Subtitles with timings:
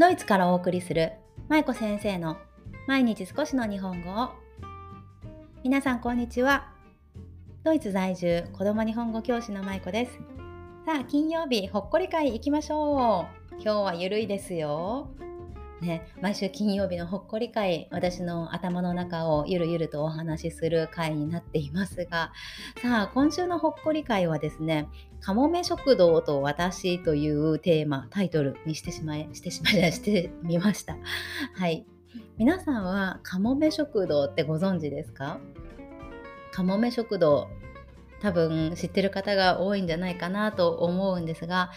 [0.00, 1.12] ドイツからお送りする
[1.50, 2.38] 舞子先生の
[2.86, 4.30] 毎日少しの日本語を。
[5.62, 6.72] 皆さんこんにちは。
[7.64, 10.12] ドイツ在住子供日本語教師の舞子です。
[10.86, 13.54] さあ金曜日ほっこり会行きましょう。
[13.56, 15.10] 今日はゆるいですよ。
[15.80, 22.32] ね、毎週金曜日のほっこり会私の頭の中をゆるゆるとお話しする会になっていますが
[22.82, 24.88] さあ今週のほっこり会はですね
[25.22, 30.98] かもめ食堂と私というテーマタイトルにしてしまいしてしまい してみました。
[31.54, 31.86] はい。
[32.36, 35.38] 皆さんはかもめ食堂ってご存知ですか？
[36.52, 37.48] かもめ食堂
[38.20, 41.70] 多分知ってる方が多いんじゃないかなと思うんですが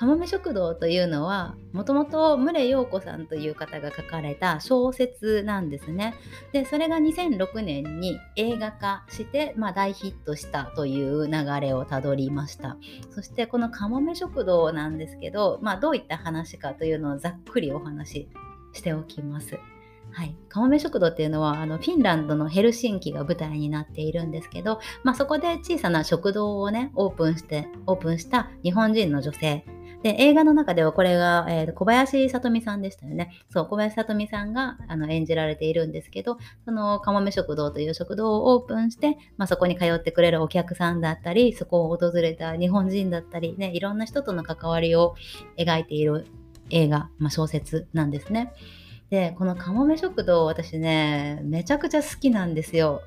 [0.00, 6.14] かもめ食堂というのはもともと牟陽子さんという方が書かれた小説なんですね。
[6.52, 12.78] でそれが2006年に映画化して、まあ、大ヒットしたという流れをたどりました。
[13.10, 18.28] そしてこのかもめ食堂なんですけど、まあ、どういった話かというのをざっくりお話し
[18.72, 19.58] しておきます。
[20.12, 29.64] はい、かもめ食堂っていうのはあのフィンランドのヘルシンキが舞台になっているんですけど、まあ、そこで小さな食堂をねオープンしてオープンした日本人の女性
[30.02, 33.30] で、映画の中ではこれが、えー、小林さとみさんでしたよね。
[33.50, 45.14] そう、小林さとみさんがあの演じられているんですけど、そのかもめ食堂という食堂をオープンして、まあ、そこに通ってくれるお客さんだったり、そこを訪れた日本人だったり、ね、いろんな人との関わりを
[45.58, 46.26] 描いている
[46.70, 48.52] 映画、まあ、小説なんですね。
[49.10, 53.02] で、このかもめ食堂、私ね、めちゃくちゃ好きなんですよ。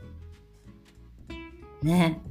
[1.81, 2.21] ね。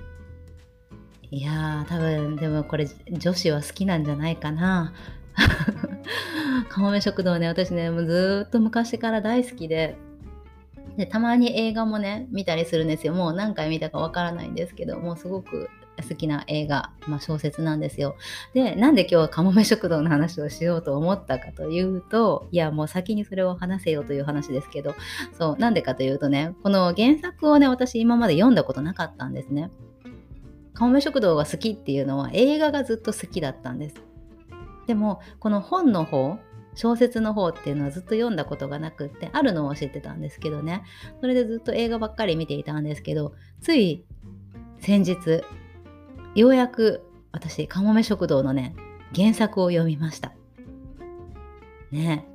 [1.30, 4.92] いやー、多分、でもこれ女子は好きなんじゃないかな。
[6.68, 9.96] かもめ食堂ね、私ね、もうずっと昔から大好きで、
[10.98, 13.14] で、たまに映画もね、見たりするんですよ。
[13.14, 15.70] もう何回見たかわからないんですけど、もうすごく
[16.08, 18.16] 好きな映画、まあ、小説なんですよ。
[18.54, 24.94] で、なんで今日はかもめ食堂の話をしようと思ったかというと、いや、もう先にそれを話せよという話ですけど、
[25.38, 29.70] そう、なんでかというとね、この原作をね、私今まで読んだことなかったんですね。
[30.74, 33.96] かもめ食堂が好きっていうのは映画がずっと好きだったんです。
[34.86, 36.38] でもこの本の方
[36.74, 40.82] 小説の方っていうのはずっと読んだことがなくってあるのは知ってたんですけどね
[41.20, 44.04] それでずっと映画ばっかり見ていたんですけどつい
[44.80, 45.44] 先日
[46.34, 48.74] ようやく私かもめ食堂のね
[49.14, 50.32] 原作を読みました
[51.90, 52.26] ね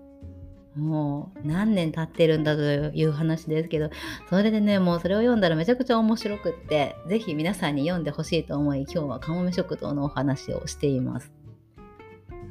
[0.76, 3.90] もう何年経ってるんだという話ですけど、
[4.30, 11.32] それでね、もうそれを読んだらめちゃくちゃ面白くって、ぜひ皆さんに読んでほしいと思い、今日はかもめ食堂のお話をしています。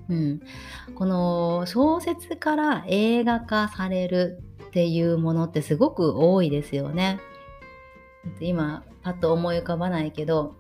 [0.09, 0.41] うん、
[0.95, 7.21] この小説から映画化されるっていうものってすごく多いですよね。
[8.41, 10.57] 今パッと思い浮かばないけど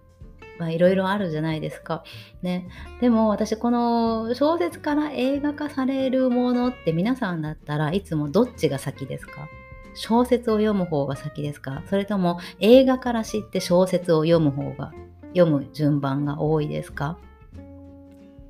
[0.58, 2.04] まあ、いろいろあるじゃないですか。
[2.42, 2.68] ね。
[3.00, 9.48] でも私この小説から映画化されるものって皆さんだったらいつもどっちが先ですか？
[9.94, 11.82] 小説を読む方が先ですか？
[11.88, 14.92] それとも映画から知って小説を読む方が
[15.34, 17.18] 読む順番が多いですか？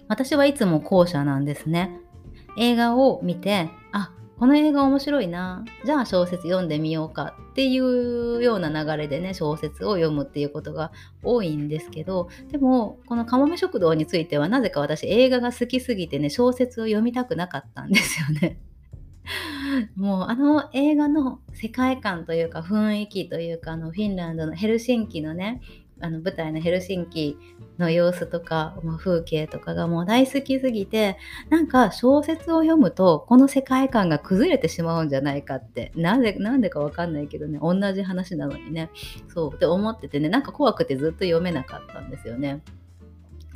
[0.09, 2.01] 私はいつも後者なんですね。
[2.59, 3.71] 映画を見て、
[4.39, 10.93] この映画面白いなじゃあ小説読んでみようかっていうような流れでね小説を読むっていうことが
[11.23, 18.61] 多いんですけどでもこのかもめ食堂についてはなぜか私映画が好きすぎてね小説を読みたくなかったんですよね。
[19.97, 25.61] もうあの映画の世界観というか雰囲気というかあのフィンランドのヘルシンキのね
[26.01, 27.39] あの舞台のヘルシンキ
[27.79, 31.17] の様子とか、まあ、風景とかがもう大好きすぎて
[31.49, 38.91] なんか小説を読むとこの世界観が崩れてしまうんじゃないかってなんでなんでかわかんないけどね同じ話なのにね
[39.29, 42.63] そうって思っててねなんか怖くてずっと読めなかったんですよね。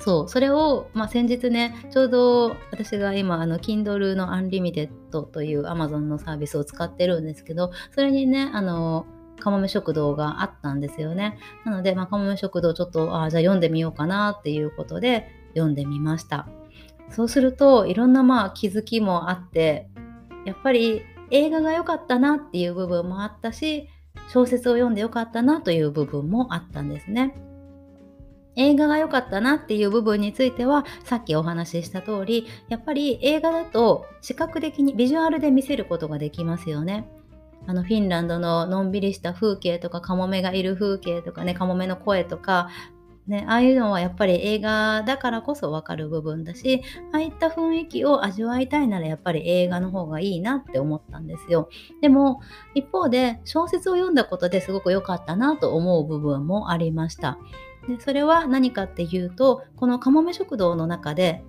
[0.00, 4.88] そう、それを、まあ、先日ね、ちょうど私が今、あの、Kindle の Unlimited
[5.26, 9.04] という Amazon のサービスを使ってるんですけど、それにね、あの、
[9.40, 11.38] かもめ食堂があったんですよね。
[11.64, 16.46] なので、まあ、かもめ食堂ちょっと、あじゃあ読んでみようかなっていうことで読んでみました。
[17.10, 19.88] そうすると、いろんなまあ気づきもあって、
[20.44, 23.88] やっぱり映画が良かったなっていう部分もあったし、
[24.28, 27.34] 小説を読んで良かったなという部分もあったんですね。
[28.56, 37.08] 映画が良かったなっていう部分についてはさっきお話しした通りやっぱり映画だと視覚的にビジュアルで見せることができますよね。
[37.66, 42.68] あのフィンランドののんびりした風景とかカモメがいる風景とかねカモメの声とか
[43.30, 51.68] ね、ああいうのはやっぱり映画だからこそ分かる部分だしああいった雰囲気を味わいたいならやっぱり映画の方がいいなって思ったんですよ。
[52.00, 52.40] でも
[52.74, 57.38] 一方で小説を読んだことですごく良かったなと思う部分もありました。
[57.86, 61.44] でそれは何かっていうとこのかもめ食堂の中で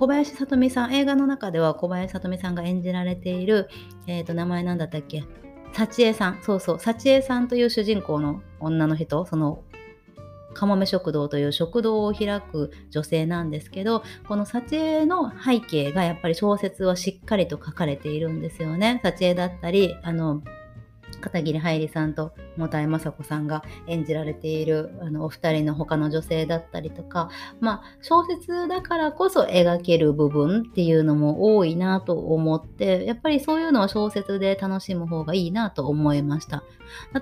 [0.00, 3.68] 小林さとみさん映画の中では小林さとみさんが演じられている、
[4.06, 5.24] えー、と名前なんだったっけ？
[5.74, 6.42] 幸恵さん。
[6.42, 6.80] そうそう。
[6.80, 9.26] 幸恵さんという主人公の女の人。
[9.26, 9.62] その
[10.54, 19.00] かもめ食堂という食堂を開く女性なんですけどこの幸恵の背景がやっぱり小説はしっかりと書かれているんですよね。
[19.02, 20.42] 幸恵だったりあの
[21.20, 27.30] 片桐はいりさんと茂田井雅子さんが演じられているあのお二人の他の女性だったりとか、
[27.60, 36.62] まあ、小説だからこそ描ける部分っていうのも多いなと思ってやっぱりそういうのを小説で楽しむ方がいいなと思いました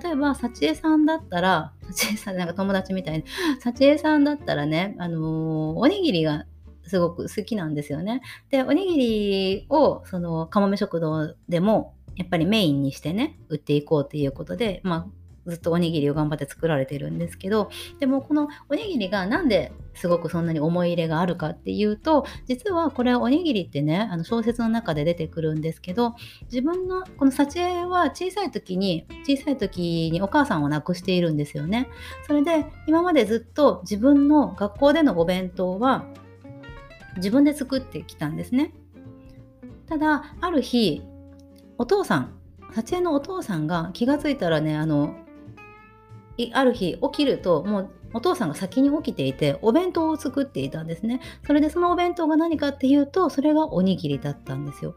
[0.02, 3.25] 例えば幸恵さんだったら幸恵さんなんか友達みたいに
[3.61, 5.23] 幸恵さんだったらね、あのー、
[5.76, 6.44] おにぎりが
[6.87, 8.23] すごく好きなんですよね。
[8.49, 15.06] で、おにぎりを、その、かもめ食堂でもやっぱりメインにしてね売っていこうっていうことで、まあ、
[15.49, 26.15] ずっとおにぎりを頑張って作られてるんですけどでもこのおにぎりがなんですごくそんなに思い入れがあるかっていうと実はこれおにぎりってねあの小説の中で出てくるんですけど
[26.45, 31.89] 自分のこの幸恵は小さい時に小さい時にお母さんを亡くしているんですよね。
[32.27, 36.05] それで今までずっと自分の学校でのお弁当は
[37.17, 38.73] 自分で作ってきたんですね。
[39.87, 41.03] ただある日
[41.79, 42.35] お父さん
[42.75, 45.17] 幸恵のお父さんが気がついたらねあの
[46.55, 51.20] ある日起きるともうお父さんが先に起きていてお弁当を作っていたんですね。
[51.46, 54.94] それでそのお弁当が何かっていうとそれがおにぎりだったんですよ。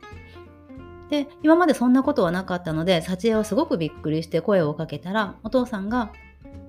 [1.09, 6.13] で今までそんなことはなかったので幸恵はすごくびっくりして声をかけたらお父さんが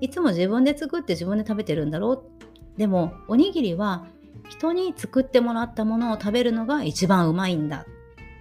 [0.00, 2.22] いつも自分で作って自分で食べてるんだろう。
[2.76, 4.06] でもおにぎりは
[4.48, 7.86] 人に作ってもらったものを食べるのが一番うまいんだ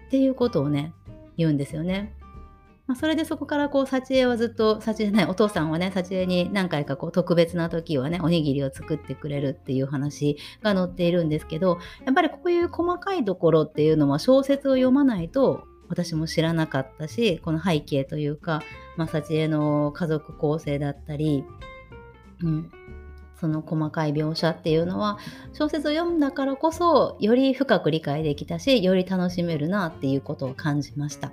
[0.07, 0.93] っていうことをね
[1.37, 2.13] 言うんですよね。
[2.91, 18.61] まあ、それでそこからこう幸恵はずっと幸恵じゃないお父さんはね幸恵に何回かこう特別な時はねおにぎりを作ってくれるっていう話が載っているんですけどやっぱりこういう細かいところっていうのは小説を読まないと私も知らなかったしこの背景というか、
[18.97, 21.45] まあ、幸恵の家族構成だったり、
[22.43, 22.69] うん、
[23.39, 25.17] その細かい描写っていうのは
[25.53, 31.31] 小説を読んだからこそより深く理解できたしより楽しめるなっていうことを感じました。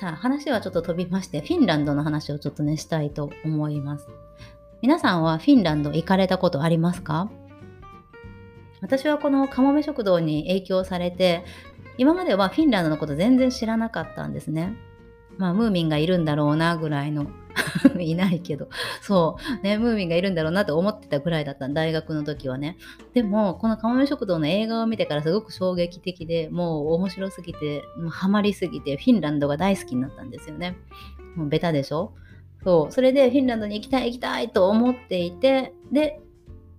[0.00, 4.08] さあ話はちょっと飛びましてフィンランドの話をちょっとねしたいと思います。
[4.80, 7.30] 皆さんはフィンランド行かれたことありますか？
[8.80, 11.44] 私はこのかもめ食堂に影響されて
[11.98, 14.74] 今まではフィンランドのこと全然知らなかったんですね。
[15.36, 17.26] まあムーミンがいるんだろうなぐらいの
[18.00, 18.68] いないけど、
[19.02, 22.76] そう、ね、ムーミンがいるんだろうなと思ってたぐらいだった大学の時はね。
[23.14, 30.76] でも、このかもめ食堂の映画を見てからすごく衝撃的で、もう面白すぎて、もうハマりすぎて、フィンランドが大好きになったんですよね。
[31.36, 32.12] もうベタでしょ？
[32.62, 36.20] そう、それでフィンランドに行きたい行きたいと思っていて、で、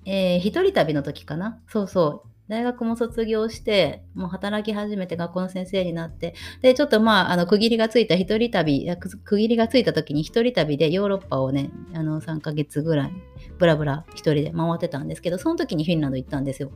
[0.06, 2.31] えー、一人旅の時かなそうそう。
[2.52, 8.86] 大学も卒業して、もう働き始めて学校の先生になって、で、ちょっとまあ、あの、区切りがついた一人旅、
[9.24, 13.14] 区切りがついた時に一人旅でヨーロッパをね、あの、3ヶ月ぐらい、
[13.58, 16.74] ブラブラ一人で回ってたんですけど、その時にフィンランド行ったんですよ。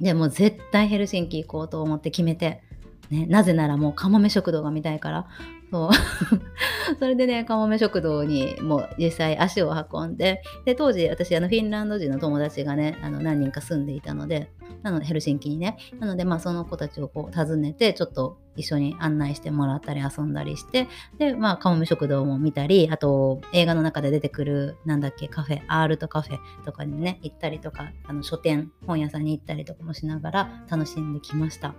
[0.00, 2.62] で、もう絶対ヘルシンキ行こうと思って決めて、
[3.10, 5.28] ね、なぜならもうかもめ食堂が見たいから、
[5.70, 5.90] そう
[6.98, 14.50] それでねかもめ食堂にもう実際足を運んでで当時私あのフィンランド人の友達がねあの何人か住んでいたので
[14.82, 31.74] なのでヘルシンキにねなのでまあその子たちをこう訪ねてちょっと一緒に案内してもらったり遊んだりしてでまあかもめ食堂も見たりあと映画の中で出てくるなんだっけカフェアールトカフェとかにね行ったりとかあの書店本屋さんに行ったりとかもしながら楽しんできました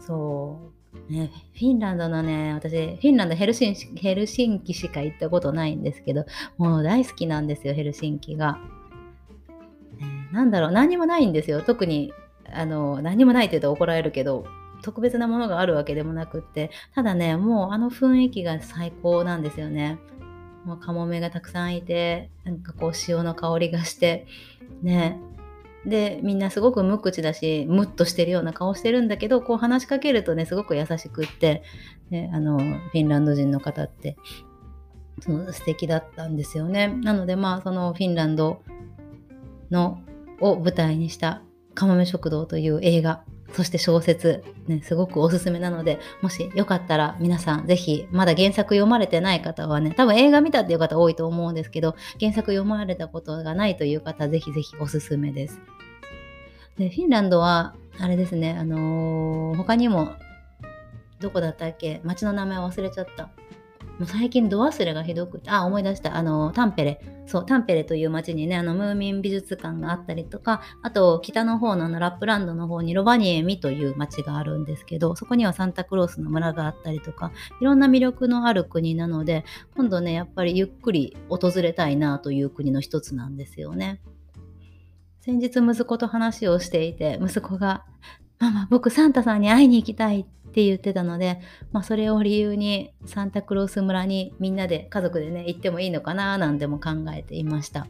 [0.00, 6.26] そうね、フィンランドのね、私、フィンランドヘルシンヘルシンキしか行ったことないんですけど、
[6.58, 8.58] もう大好きなんですよ、ヘルシンキが。
[9.98, 11.62] ね、なんだろう、何もないんですよ。
[11.62, 12.12] 特に、
[12.54, 14.44] あの、何もないって言うと怒られるけど、
[14.82, 19.98] 特別なものがあるわけでもなくって、ただね、もうあの雰囲気が最高なんですよね。
[20.64, 24.26] もうカモメがたくさんいて、なんかこう潮の香りがして、
[24.82, 25.20] ね、
[25.86, 31.62] でみんなすごく無口だしムッとしてるような顔してるんだけどこう話しかけるとねすごく優しくって、
[32.10, 34.16] ね、あのフィンランド人の方って
[35.20, 36.88] その素敵だったんですよね。
[36.88, 38.62] なのでまあそのフィンランド
[39.70, 40.00] の
[40.40, 41.42] を舞台にした
[41.74, 55.60] 「かもめ食堂」という映画そして小説、ね、すごくおすすめなので、もしよかったら皆さんぜひ、まだ原作読まれてない方はね、多分映画見たっていう方多いと思うんですけど、原作読まれたことがないという方、ぜひぜひおすすめです。
[56.78, 60.12] で、フィンランドは、あれですね、あのー、他にも、
[61.20, 62.00] どこだったっけ？
[62.04, 63.28] 街の名前忘れちゃった。
[63.98, 66.16] もう最近度忘れがひどく、あ、思い出した。
[66.16, 67.00] あの、タンペレ。
[67.26, 79.44] そう、タンペレという町にね、あの、ムーミン美術館があったりとか、あと、北の方ののラップランドの方にロバニエミという町があるんですけど、そこにはサンタクロースの村があったりとか、いろんな魅力のある国なので、
[79.76, 84.00] 今度ね、やっぱりゆっくり訪れたいなという国の一つなんですよね。
[85.20, 87.84] 先日息子と話をしていて、息子が、
[88.42, 97.86] ママ、僕サンタさんに会いに行きたいって言ってたので、まあ、それを理由にサンタクロース村にみんなで家族でね行ってもいいのかななんても考えていました。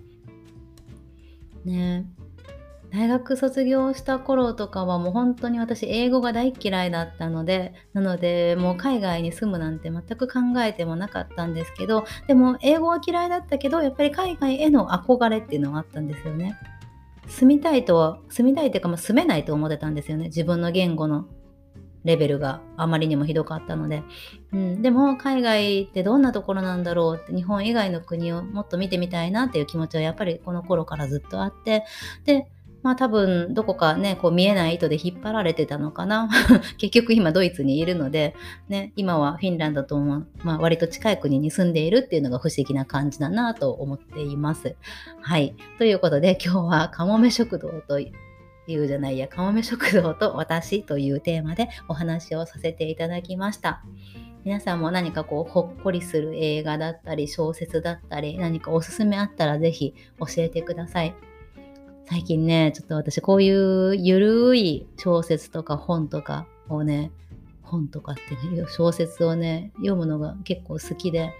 [1.64, 2.04] ね
[2.92, 16.58] 大学卒業した頃とかはもう本当に私英語が大嫌いだったのでなのでもう海外に住むなんて全く考えてもなかったんですけどでも英語は嫌いだったけどやっぱり海外への憧れっていうのはあったんですよね。
[17.32, 20.26] 住みたいとは住みたいっていうか、まあ、住めないと思ってたんですよね。
[20.26, 21.26] 自分の言語の
[22.04, 24.02] レベルがあまりにもひどかったので、
[24.52, 31.84] うん、でも海外ってどんなところなんだろうって日本以外の国をもっと見てみたいなっていう気持ちはやっぱりこの頃からずっとあって。
[32.24, 32.48] で
[32.82, 36.28] まあ多分どこかねこう見えない糸で引っ張られてたのかな
[36.78, 38.34] 結局今ドイツにいるので、
[38.68, 44.76] ね、今はフィンランドとも、まあ、割と近い国に住んでいるっていうのが不思議な感じだなと思っています。
[45.20, 48.12] はいということで今日はかもめ食堂とい
[48.76, 53.82] うじゃないや、かもめ食堂と私というテーマでお話をさせていただきました。
[54.44, 61.14] 皆さんも何かこうほっこりする映画だったり小説だったり何かおすすめあったらぜひ教えてください。
[62.04, 67.10] 最近ね、ちょっと私こういうゆるい小説とか本とかをね、
[67.72, 71.32] 本とかっていう小説をね、読むのが結構好きで、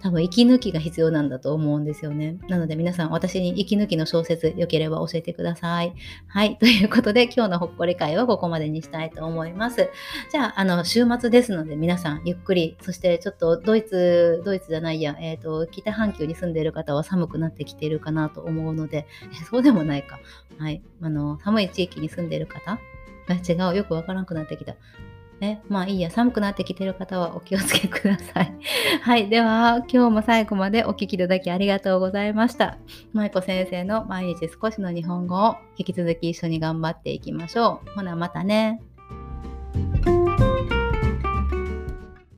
[0.00, 2.38] 多分息抜きが必要なんだと思うんですよね。
[2.48, 5.92] なので皆さん私に息抜きの小説よければ教えてください。
[6.28, 6.56] はい。
[6.60, 9.88] ということで今日のほっこり会はここまでにしたいと思います。
[10.30, 20.20] じゃあ、あの、週末ですので皆さんゆっくり、そしてちょっとドイツ、ドイツじゃないや、え、ー、と、北半球に住んでいる方は寒くなってきているかなと思うので、えそうでもないか。
[20.58, 20.80] はい。
[21.02, 22.78] あの、寒い地域に住んでいる方？
[23.28, 23.76] 違う。
[23.76, 24.76] よくわからなくなってきた。
[25.40, 28.54] ね、まあいいや、寒くなってきてる方はお気をつけください。
[29.02, 29.28] はい。
[29.28, 32.78] では、今日も最後までお聴きいただきありがとうございました。
[33.12, 37.90] 舞子先生の毎日少しの日本語を引き続き一緒に頑張っていきましょう。
[37.94, 38.80] ほな、またね。